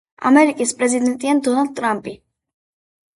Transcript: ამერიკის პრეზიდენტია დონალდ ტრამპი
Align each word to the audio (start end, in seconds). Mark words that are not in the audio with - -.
ამერიკის 0.27 0.71
პრეზიდენტია 0.79 1.35
დონალდ 1.47 1.75
ტრამპი 1.81 2.15